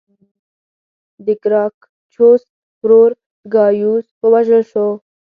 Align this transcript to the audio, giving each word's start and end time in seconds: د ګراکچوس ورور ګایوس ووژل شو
د 1.25 1.27
ګراکچوس 1.43 2.43
ورور 2.83 3.11
ګایوس 3.53 4.07
ووژل 4.21 4.63
شو 4.71 4.87